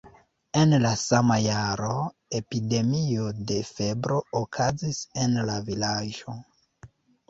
[0.61, 1.91] En la sama jaro
[2.41, 6.41] epidemio de febro okazis en la vilaĝo.